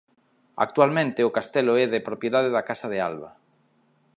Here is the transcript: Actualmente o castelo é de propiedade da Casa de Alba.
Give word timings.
Actualmente 0.65 1.21
o 1.27 1.33
castelo 1.37 1.73
é 1.83 1.85
de 1.93 2.05
propiedade 2.07 2.49
da 2.55 2.65
Casa 2.69 2.87
de 2.93 2.99
Alba. 3.09 3.29